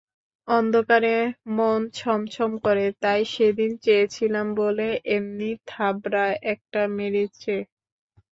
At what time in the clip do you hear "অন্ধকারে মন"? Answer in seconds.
0.47-1.79